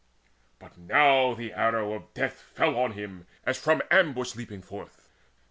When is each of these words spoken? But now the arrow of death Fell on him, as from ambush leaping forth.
But 0.57 0.79
now 0.79 1.35
the 1.35 1.53
arrow 1.53 1.93
of 1.93 2.11
death 2.15 2.41
Fell 2.55 2.75
on 2.75 2.93
him, 2.93 3.27
as 3.45 3.59
from 3.59 3.83
ambush 3.91 4.33
leaping 4.35 4.63
forth. 4.63 5.07